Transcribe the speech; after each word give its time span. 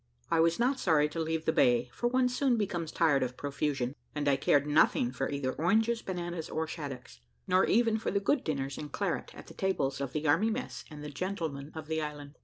I 0.31 0.39
was 0.39 0.57
not 0.57 0.79
sorry 0.79 1.07
to 1.09 1.19
leave 1.19 1.45
the 1.45 1.53
bay, 1.53 1.91
for 1.93 2.07
one 2.07 2.27
soon 2.27 2.57
becomes 2.57 2.91
tired 2.91 3.21
of 3.21 3.37
profusion, 3.37 3.93
and 4.15 4.27
I 4.27 4.35
cared 4.35 4.65
nothing 4.65 5.11
for 5.11 5.29
either 5.29 5.53
oranges, 5.53 6.01
bananas, 6.01 6.49
or 6.49 6.65
shaddocks, 6.65 7.19
nor 7.47 7.65
even 7.65 7.99
for 7.99 8.09
the 8.09 8.19
good 8.19 8.43
dinners 8.43 8.79
and 8.79 8.91
claret 8.91 9.29
at 9.35 9.45
the 9.45 9.53
tables 9.53 10.01
of 10.01 10.13
the 10.13 10.27
army 10.27 10.49
mess 10.49 10.85
and 10.89 11.05
gentlemen 11.13 11.71
of 11.75 11.85
the 11.85 12.01
island. 12.01 12.39